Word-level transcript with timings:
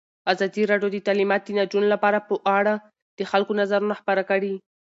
ازادي 0.33 0.63
راډیو 0.71 0.93
د 0.93 0.97
تعلیمات 1.07 1.41
د 1.45 1.49
نجونو 1.59 1.87
لپاره 1.93 2.17
په 2.27 2.35
اړه 2.57 2.73
د 3.17 3.19
خلکو 3.31 3.53
نظرونه 3.61 3.93
خپاره 4.01 4.21
کړي. 4.29 4.53